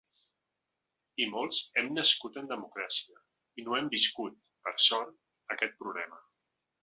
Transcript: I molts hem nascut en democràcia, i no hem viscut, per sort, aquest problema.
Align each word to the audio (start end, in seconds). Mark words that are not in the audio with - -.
I 1.23 1.27
molts 1.33 1.59
hem 1.81 1.89
nascut 1.97 2.39
en 2.41 2.47
democràcia, 2.53 3.21
i 3.63 3.67
no 3.67 3.77
hem 3.79 3.93
viscut, 3.93 4.41
per 4.69 4.75
sort, 4.89 5.15
aquest 5.57 5.77
problema. 5.85 6.19